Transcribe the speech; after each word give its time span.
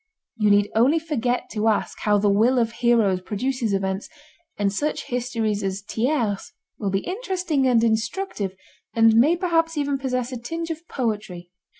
You 0.37 0.49
need 0.49 0.71
only 0.73 0.97
forget 0.97 1.47
to 1.51 1.67
ask 1.67 1.99
how 1.99 2.17
the 2.17 2.27
will 2.27 2.57
of 2.57 2.71
heroes 2.71 3.21
produces 3.21 3.71
events, 3.71 4.09
and 4.57 4.73
such 4.73 5.03
histories 5.03 5.61
as 5.61 5.81
Thiers' 5.83 6.53
will 6.79 6.89
be 6.89 7.01
interesting 7.05 7.67
and 7.67 7.83
instructive 7.83 8.55
and 8.95 9.13
may 9.13 9.35
perhaps 9.35 9.77
even 9.77 9.99
possess 9.99 10.31
a 10.31 10.37
tinge 10.37 10.71
of 10.71 10.87
poetry. 10.87 11.51